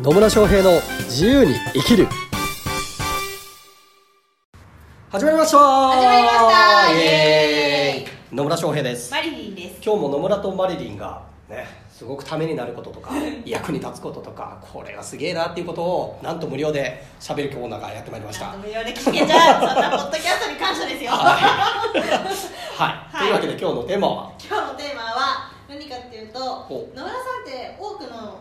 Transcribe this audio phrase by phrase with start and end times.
[0.00, 2.06] 野村翔平の自由に生きる。
[5.10, 5.58] 始まりました。
[5.58, 6.38] 始まりまし
[6.86, 6.92] た。
[6.92, 8.36] イエーイ。
[8.36, 9.10] 野村翔平です。
[9.10, 9.80] マリリンです。
[9.84, 13.10] 今日も野村とマリリンがねすごくためになることとか
[13.44, 18.52] 役に立つこととかこれがすげえなっていうことをなんと無料で喋るコーナーがやってまいりました。
[18.52, 19.66] 無料で聞けちゃう。
[19.66, 21.10] そんなポッドキャストに感謝ですよ。
[21.10, 22.00] はい、
[22.80, 23.18] はい。
[23.18, 28.38] というわけで今日のテーマは今日のテーマは何かっていうとほ野村さんって多くの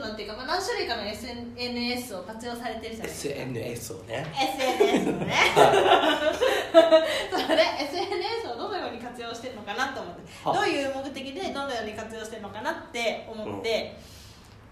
[0.00, 3.34] 多くのっていうか、まあ、何種類かの SNS を活用されてるじゃないですか。
[3.34, 4.26] SNS をね。
[4.56, 5.34] SNS をね。
[7.30, 10.22] それ SNS をどのように活用してるのかなと思って。
[10.44, 13.98] はどういう目的でどのように活用してるのかなって思って、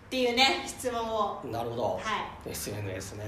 [0.07, 1.41] っていうね質問を。
[1.45, 1.99] なるほど、は
[2.47, 2.51] い。
[2.51, 3.27] SNS ね。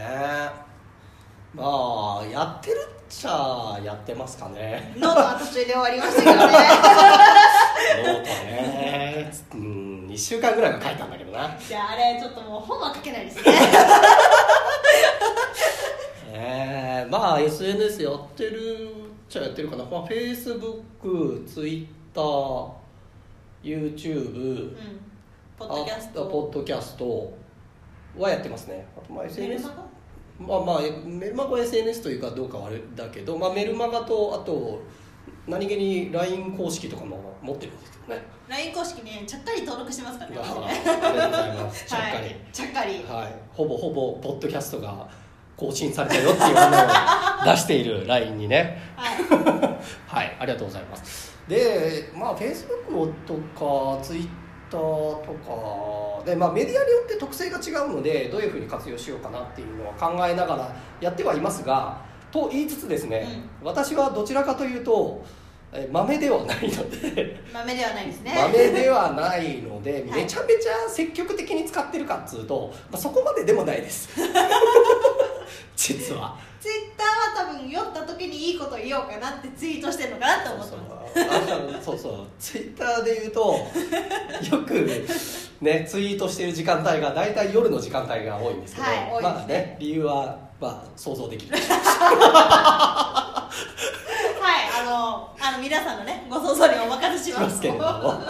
[1.52, 4.94] まあやってるっちゃやってますかね。
[4.96, 6.40] ノートは途中で終わりましたけどね。
[8.06, 9.32] ノートね。
[9.54, 11.56] うん2週間ぐらいは書いたんだけどな。
[11.58, 13.42] じゃああれちょっともう本は書けないですね。
[16.32, 21.88] えー、まあ SNS やってるっちゃやってるかな、まあ、Facebook、Twitter、
[23.62, 24.76] YouTube、うん。
[25.56, 27.32] ポッドキャスあトポッドキャスト
[28.18, 28.88] はやってますね。
[28.96, 29.68] あとまあ SNS
[30.40, 34.80] まあまあメルマガは SNS というかどうかはあれだけど、まあ、メルマガとあと
[35.46, 37.99] 何気に LINE 公式とかも持ってるんですけど。
[37.99, 37.99] ね
[38.48, 41.84] LINE 公式ねちゃっかり登録してますからねありがとうございます。
[41.88, 43.04] ちゃっかり、はい、ちゃっかり。
[43.08, 45.08] はい、ほぼほぼポッドキャストが
[45.56, 46.70] 更新されたよっていうものを
[47.44, 48.80] 出している LINE にね。
[48.96, 49.16] はい。
[50.06, 50.36] はい。
[50.40, 51.38] ありがとうございます。
[51.48, 54.28] でまあ Facebook とか Twitter
[54.70, 63.26] とかで、まあ、メディアによって特性が違うのでどういうふうに活用しようかなっていうのは考えながらやってはいますがと言いつつですね、
[63.60, 65.24] 私はどちらかというと
[65.72, 67.40] え豆ではないので。
[67.52, 68.34] 豆ではないですね。
[68.36, 70.02] 豆ではないので、はい。
[70.02, 74.08] めちゃめちゃ積極的に使ってるかっつうと、まあ、そこまででもないです。
[75.76, 76.36] 実は。
[76.60, 77.06] ツイッター
[77.40, 80.86] は多分酔った時にいいこと言おうかなってツイートしてるのかなと思ってま
[81.80, 81.98] すそう。
[81.98, 83.56] そうツイッターで言うと
[84.52, 84.74] よく
[85.62, 89.10] ねツイートしてる時間帯が大体夜の時間帯が多いんですけど、はいね。
[89.22, 93.50] まあね理由はまあ想像できるはい
[94.72, 97.56] あのあの皆さんのねご想像にお任せします。
[97.56, 98.20] すけれども。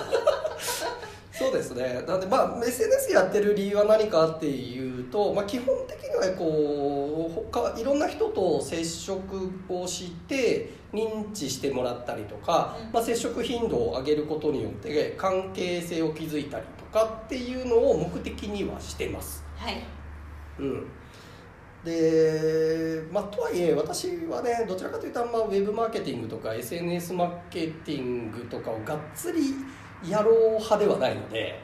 [1.41, 2.05] そうですね。
[2.07, 12.93] なんでまあ SNS やってる理由は何かっていうと、まあ、基本的にはこう他いろんな人と接触をして認知してもらったりとか、うん。
[12.93, 19.43] まあ、接触頻度を上げることによって関係性を築いたりとかっていうのを目的にはしてます。
[19.57, 19.83] はい。
[20.59, 20.87] うん
[21.85, 29.55] でまあ、とはいえ私はねどちらかというとあんまウェブマーケティングとか SNS マーケティングとかをがっつり
[30.07, 31.59] やろう派ではないので、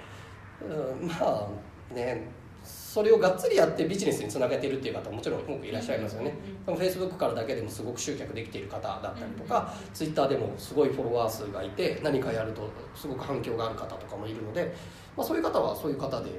[0.63, 2.29] うん、まあね
[2.65, 6.33] それをがっつりやってビジネスにつなげてるっていう方ももちろん多くいらっしゃいますよね、
[6.67, 14.75] うんフェイスブックからだけでもすごく集客できている方だったりとか、ツイッターでもすごいフォロワー数がいて何かやるとすごく反響がある方とかもいるので、
[15.17, 16.31] まあ、そういう方はそういう方で、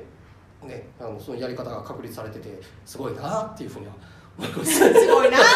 [0.68, 3.94] ね、あのそのやり方が確立されててすごいなっていうふうには
[4.38, 4.74] 思います。
[4.76, 5.46] すごいなって。
[5.46, 5.48] ね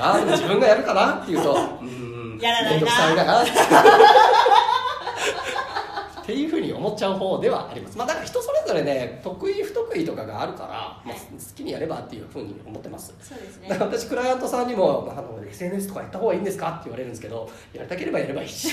[0.00, 2.86] あーでも自分がやるかなっていうとうーんやらないな。
[2.86, 3.42] 面倒くさいな。
[6.22, 7.96] っていうふうに思っちゃう方ではあります。
[7.96, 11.18] まあだから人それぞれね得意不得意とかがあるから、まあ、はい。
[11.18, 11.24] 好
[11.56, 13.14] きにやればっていうふうに思ってます。
[13.22, 13.68] そうですね。
[13.80, 18.68] 私クライアントさんにも「あの SNS とかやった方がいいんですか?」って言われるんですけどやりたければやればいいし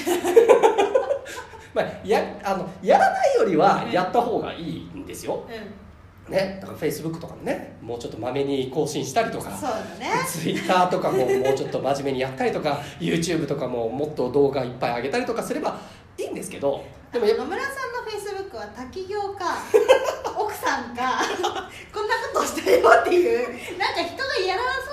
[1.75, 10.07] まあやあのやらないよりはやった方がいいんですよ、うね、だから Facebook とかもねもうちょっとまめに更新したりとかんそうだね。
[10.27, 15.79] Twitter とかももうちょっと真面目にやったりとか YouTube とかももっと動画いっぱい上げたりとかすれば
[16.17, 19.57] いいんですけどでも野村さんのフェイスブックは滝行か
[20.35, 21.21] 奥さんか
[21.93, 24.84] こんなことをしたよっていうなんか人がやらな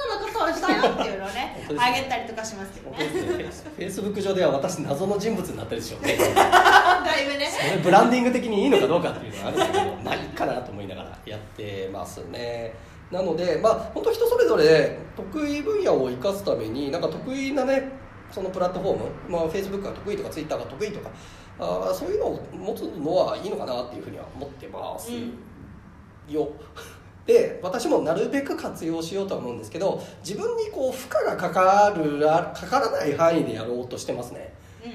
[0.46, 3.04] そうしたよっていうのをねあげたりとかしますけど本当
[3.36, 6.16] ねですね Facebook 上では私謎の人物になってるでしょうね。
[6.16, 7.48] だいぶね。
[7.50, 12.74] それブランディング的にいいのかどうかっていうのはあるんだけどまあいいかなと思いながらやってますね。
[13.10, 17.90] なのでまあ本当人それぞれ得意分野を生かすためになんか得意なね
[18.30, 21.10] そのプラットフォーム、まあ、Facebook が得意とか Twitter が得意とか
[21.58, 25.10] あーそういうのを持つのはいいのかなっていうふうには思ってます
[26.26, 26.48] よ、
[27.26, 34.52] で私もなるべく活用しようとは思うんですけど自分にこう負荷がかかるかからない範囲でやろうとしてますね。
[34.84, 34.88] う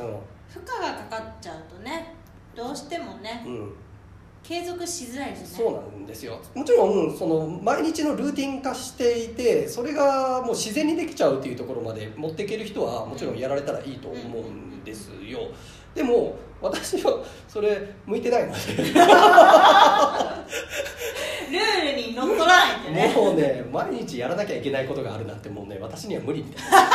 [0.00, 0.02] ん。
[0.02, 0.10] うん。
[0.48, 2.14] 負荷がかかっちゃうとね
[2.54, 3.72] どうしてもねうん。
[4.42, 5.64] 継続しづらいですね。
[5.64, 6.40] そうなんですよ。
[6.54, 15.38] もちろんその毎日のルーティン化していてそれがもう自然にできちゃうっていうところまで持っていける人はもちろんやられたらいいと思うんですよ。
[15.94, 18.58] でも私はそれ向いてないので
[22.12, 23.12] にのっとらないってね。
[23.14, 26.70] もうね毎日やらなきゃいけないことがあるなんてもうね私には無理みたい。
[26.70, 26.86] なだ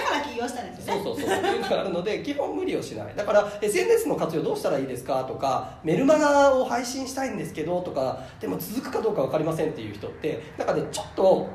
[0.00, 1.02] から起業したんですよね。
[1.02, 1.38] そうそうそう。
[1.38, 3.14] っていうのがあるので基本無理をしない。
[3.16, 11.48] だから SNS の活用どうしたらいいですかとかメルマガを配信したいんですけどとかでも続くかどうか分かりませんっていう人ってなんかねちょっと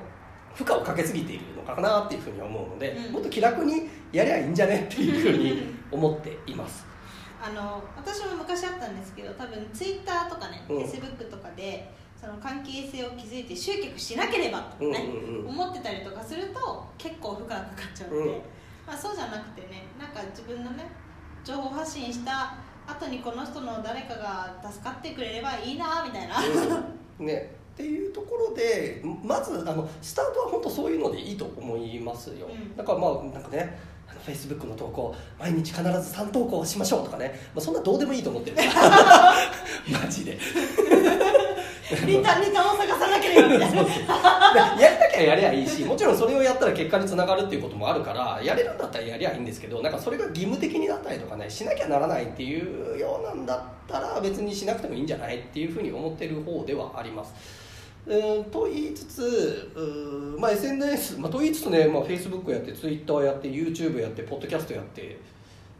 [0.56, 3.14] 負荷をかけすぎているのかなっていうふうに思うので、うん。
[3.14, 6.86] もっと気楽にやりゃいいんじゃねっていうふうに思っています
[7.46, 10.78] あの私も昔あったんですけど多分ツイッターとかね、うん。
[10.78, 18.42] フェイスブックとかでその関係性を築いて集客しなければとかね、うんうんうん思ってたりとかすると結構負荷がかかっちゃうので、うん。
[18.88, 20.90] まあ、そうじゃなくてねなんか自分のね
[21.44, 22.56] 情報発信した
[22.88, 26.38] 後にこの人の誰かが助かってくれればいいなみたいな、
[27.20, 27.26] うん。
[27.28, 27.56] ね。
[27.74, 32.78] っていうところでまずあのスタートは本当そういうのでいいと思いますよ、うん。
[32.78, 33.78] だからまあなんかね
[34.26, 38.58] Facebook の投稿毎日必ず3投稿しましょうとかね、まあ、そんなどうでもいいと思ってる。
[39.92, 40.38] マジで。
[42.06, 43.84] リタリタを探さなければみたいな。
[43.84, 57.63] でやりたきゃやりゃいいしもちろんそれをやったら結果につながるっていうこともあるからやれるんだったらやりゃいいんですけどなんかそれが義務的になったりとかねしなきゃならないっていうようなんだったら別にしなくてもいいんじゃないっていうふうに思ってる方ではあります。
[58.06, 65.20] うーんと言いつつうー、まあ、SNS、まあ、と言いつつね、まあ、Facebook やって Twitter やって YouTube やってポッドキャストやって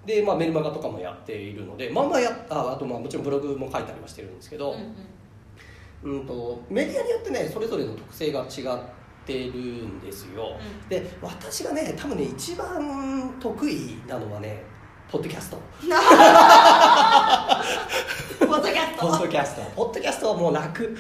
[0.06, 6.20] で、まあ、メルマガとかもやっているのでまあまあやああとまあもちろんブログも書いたりはしてるんですけど、うんうん。
[6.20, 8.48] うんとメディアによってねそれぞれの特性が違っ
[9.26, 10.90] てるんですよ、うん。
[10.90, 14.64] で私がね多分ね一番得意なのはね
[15.10, 15.58] ポッドキャスト
[18.40, 19.08] ポッドキャスト。
[19.08, 19.62] ポッドキャスト。
[19.76, 20.96] ポッドキャストはもう楽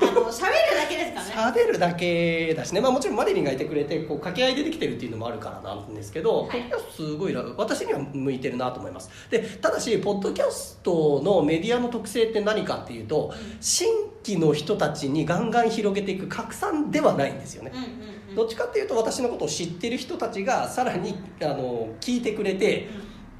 [0.00, 1.60] あの喋るだけですからね。
[1.60, 6.62] 喋るだけだしね、まあ、もちろんマリリンがいてくれてこう掛け合いでできてるっていうのもあるからなんですけど、はい。
[6.62, 9.10] ポッドキャストすごい楽私には向いてるなと思います。
[9.30, 13.56] でただしポッドキャストのメディアの特性って何かっていうとうん。
[13.60, 13.86] 新
[14.24, 17.70] 規の人たちにガンガン広げていく拡散ではないんですよね。
[17.72, 17.84] うんうん
[18.30, 18.34] うん。
[18.34, 22.88] どっちかっていうと私のことを知ってる人たちがさらにあの聞いてくれて、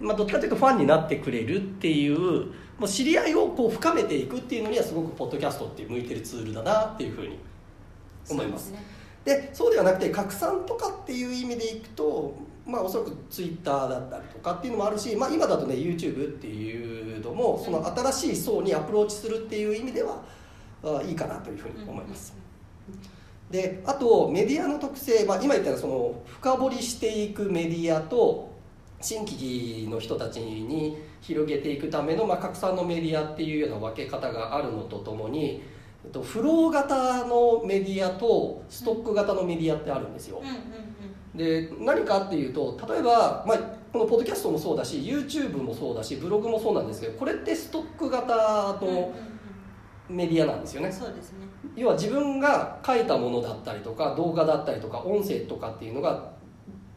[0.00, 2.46] まあ、どっちかというとファンになってくれるっていう
[2.78, 7.38] もう知り合いをこう深めていくっていうのにはすごくポッドキャストって向いてるツールだなっていうふうに
[8.28, 8.74] 思います。
[9.24, 12.34] でそうではなくて拡散とかっていう意味でいくと
[12.64, 20.22] まあおそらくツイッターだったりとかっていうのもあるし、まあ、今だとね YouTube っていうのもその新しい層にアプローチするっていう意味では
[20.84, 22.34] あいいかなというふうに思います、
[23.50, 28.55] であとメディアの特性、まあ、今言ったようなその深掘りしていくメディアと
[29.00, 35.62] 新規の人たちに広げていくための、まあ、拡散のメディアっていうような分け方があるのとともに、
[36.04, 40.42] えっと、フロー型のメディアとストック型のメディアってあるんですよ。
[41.34, 43.58] で何かっていうと例えば、まあ、
[43.92, 48.34] このポッドキャストもそうだし YouTube もそうだしブログもそうなんですけどこれってストック型
[48.80, 49.12] の
[50.08, 50.90] メディアなんですよね。
[50.90, 51.46] そうですね。
[51.74, 56.32] 要は自分が書いたものだったりとか動画だったりとか音声とかっていうのが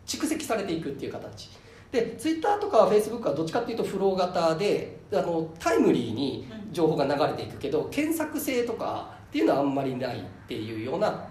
[0.05, 1.49] 蓄積されていくっていう形
[1.91, 11.27] でツイッターとかフェイスブックはどっちかっていうとフロー型であのタイムリーに情報が流れていくけど検索性とかっていうのはあんまりないっていうような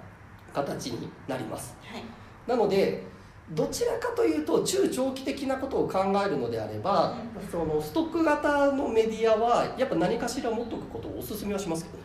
[0.52, 1.76] 形になります。
[1.82, 2.02] はい。
[2.46, 3.04] なので
[3.50, 7.48] どちらかというと中長期的なことを考えるのであれば、うん。
[7.50, 12.04] そのストック型のメディアはやっぱ何かしら持っておくことをお勧めはしますけどね、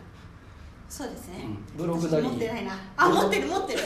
[0.88, 1.44] そうですね。
[1.44, 1.76] うん。
[1.76, 2.26] ブログなり。
[2.26, 2.72] 私持ってないな。
[2.96, 3.80] あ持ってる持ってる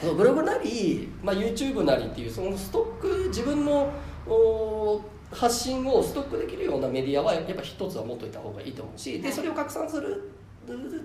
[0.00, 3.90] そのブログなり、まあ、YouTube なりっていうそのストック自分の
[4.26, 5.00] お
[5.32, 10.30] 発信をストックできるようなメディアはやっぱ一つは持っといた方がいいと思うしでそれを拡散する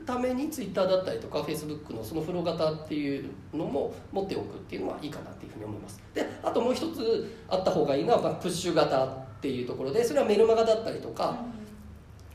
[0.05, 6.01] ために Twitter だったりとか Facebook のそのフロー型っていうのも持っておくっていうのはいいかなっていうふうに思います。
[6.13, 11.37] であともう一つあった方がいいのは、まあ、プッシュ型っていうところでそれはメルマガだったりとか、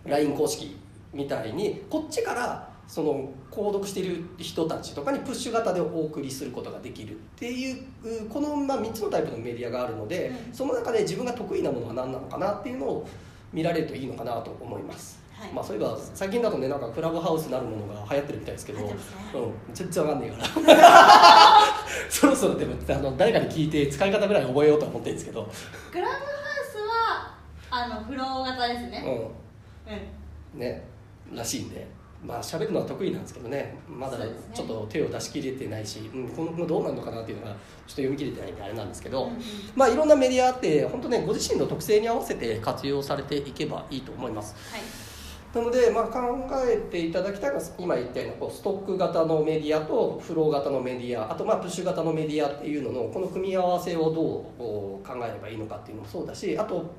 [0.05, 0.77] LINE 公式
[1.13, 10.55] みたいにこっちからその購読している人たちとかにプッシュ型でお送りすることができるっていうこのまあ3つのタイプのメディアがあるので、うん。
[10.55, 13.09] その中で自分が得意なものは何なのかなっていうのを
[13.53, 15.53] 見られるといいのかなと思います、はい。
[15.53, 18.97] まあ、そういえば最近だとねなんかクラブハウスなるものが流行ってるみたいですけど、ね。
[19.35, 21.59] うん、全然わかんねえから。
[22.09, 25.49] そろそろでもあの誰かに聞いて使い方ぐらい覚えようとは思ってるんですけど、
[25.91, 26.23] クラブハウ
[26.71, 27.35] スは
[27.71, 29.03] あのフロー型ですね。
[29.05, 30.61] うん、うん。
[30.61, 30.87] ね。
[31.35, 31.87] らしいんで
[32.27, 33.79] まあ喋るのは得意なんですけどね。
[33.89, 34.19] まだ
[34.53, 39.41] ちょっと手を出し切れてないし、うん、今後どうなるのかなっていうのがちょっと読み切れてないんであれなんですけど、うんうん。
[39.77, 44.55] まあいろんなメディアあって本当ねご自身の特性に合わせて活用されていけばいいと思います。
[44.73, 45.07] はい。
[45.55, 56.93] なので、まあ、考えていただきたいのは今言ったようなこうストック型のメディアとフロー型のメディアあとまあプッシュ型のメディアっていうののこの組み合わせをどう考えればいいのかっていうのもそうだしあと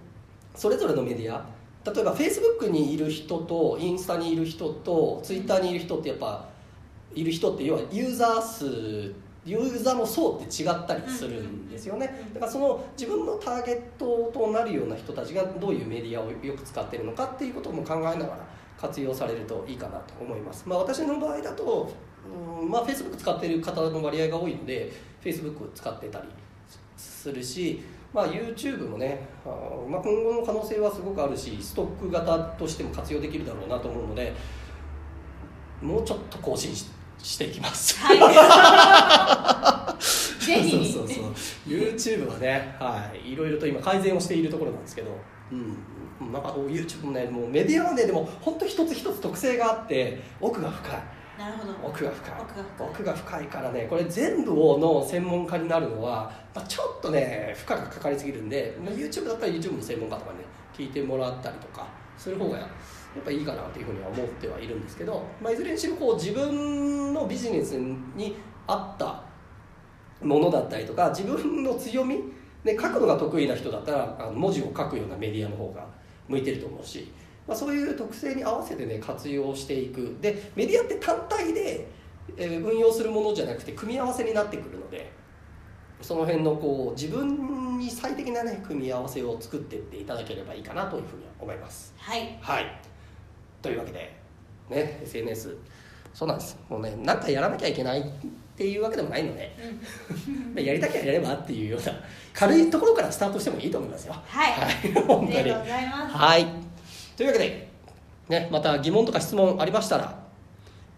[0.55, 1.45] それぞれのメディア
[1.93, 6.49] 例えばフェイスブックにいる人とインスタにいる人とツイッターにいる人ってやっぱ
[7.15, 9.13] いる人って要はユーザー数
[9.45, 12.27] ユーザーの層って違ったりするんですよね。
[12.33, 18.45] だからその自分のターゲットとなるような人たちがどういうメディアをよく使ってるのかっていうことも考えながら
[18.77, 21.91] 活用されるといいかなと思います、まあ、私の場合だと、
[22.61, 24.91] うんまあ、Facebook 使ってる方の割合が多いので
[25.23, 26.27] Facebook 使ってたり
[26.97, 27.81] するし、
[28.17, 34.33] まあ、YouTube もね、まあ、今後の可能性はすごくあるしストック型としても活用できるだろうなと思うので
[35.83, 36.89] もうちょっと更新し
[37.21, 37.99] していきます。
[37.99, 38.17] はい。
[40.45, 40.91] ぜひ。
[40.91, 41.33] そうそうそう。
[41.67, 45.11] YouTube はね、はい、いろいろと今改善をしているところなんですけど、
[45.51, 45.55] う
[46.25, 50.99] ん、なんか YouTube もねもうメディアはねでも本当一つ一つ特性があって奥が深い
[51.37, 51.73] なるほど。
[51.87, 52.33] 奥が深い。
[52.79, 53.45] 奥が深い。
[53.47, 60.39] からねこれ全部をの専門家になるのは、まあ、ちょっとね負荷がかかりすぎるんで、まあ、YouTube だったら YouTube の専門家とかね
[60.75, 68.35] 聞いてもらったりとかする方がやっぱいいかなというふうには思ってはいるんですけど、まあ、いずれにしろこう自分のビジネスに
[68.67, 69.23] 合った
[70.21, 72.15] ものだったりとか自分の強み、
[72.63, 75.85] ね、書くのが得意な人だったらあの文字を書くようなメディアの方が
[76.27, 77.11] 向いてると思うし、
[77.47, 80.17] まあ、そういう特性に合わせてね活用していく。
[80.21, 81.87] でメディアって単体で、
[82.35, 85.11] えー運用するものじゃなくて組み合わせになってくるので
[86.01, 91.93] その辺のこう自分に最適なね組み合わせを作っていっていただければいいかなというふうに思います。
[91.97, 92.37] はい。
[92.41, 92.81] はい。
[93.61, 94.13] というわけで
[94.69, 95.55] ね SNS
[96.13, 96.59] そうなんです。
[96.69, 98.03] もうねなんかやらなきゃいけないっ
[98.57, 99.55] ていうわけでもないので、
[100.53, 101.93] まあやりたきゃやればっていうような
[102.33, 104.13] 軽いところからスタートしてもいいと思いますよ。
[104.25, 104.51] はい。
[104.51, 104.93] はい。
[105.07, 105.37] 本当に。
[105.37, 106.15] ありがとうございます。
[106.15, 106.66] はい
[107.17, 107.69] というわけで、
[108.29, 110.17] ね、また疑問とか質問ありましたら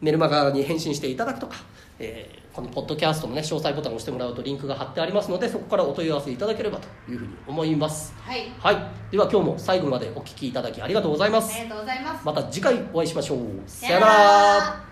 [0.02, 1.56] メルマガに返信していただくとか、
[1.98, 8.14] えーこのポッドキャストの、ね、詳細ボタンを押してもらうとリンクが貼ってありますのでそこからお問い合わせいただければというふうに思います。
[8.20, 8.52] はい。
[8.60, 8.76] はい。
[9.12, 11.54] では今日も最後までお聞きいただきありがとうございます。
[11.56, 12.26] ありがとうございます。
[12.26, 13.40] また次回お会いしましょう。
[13.66, 14.89] さよなら